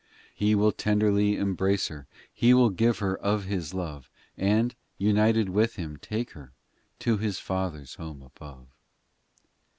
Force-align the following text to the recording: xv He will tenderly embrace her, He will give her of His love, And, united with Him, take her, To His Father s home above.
xv 0.01 0.07
He 0.33 0.55
will 0.55 0.71
tenderly 0.71 1.35
embrace 1.37 1.89
her, 1.89 2.07
He 2.33 2.55
will 2.55 2.71
give 2.71 2.97
her 2.97 3.15
of 3.19 3.43
His 3.43 3.71
love, 3.75 4.09
And, 4.35 4.73
united 4.97 5.49
with 5.49 5.75
Him, 5.75 5.97
take 5.97 6.31
her, 6.31 6.53
To 7.01 7.17
His 7.17 7.37
Father 7.37 7.81
s 7.81 7.93
home 7.93 8.23
above. 8.23 8.65